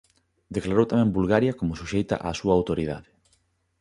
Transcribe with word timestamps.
Declarou 0.55 0.85
tamén 0.91 1.15
Bulgaria 1.17 1.57
como 1.59 1.77
suxeita 1.81 2.15
á 2.27 2.29
súa 2.39 2.53
autoridade. 2.59 3.09